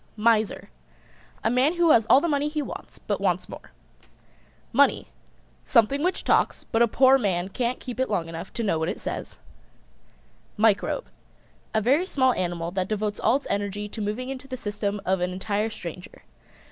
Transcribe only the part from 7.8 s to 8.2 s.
it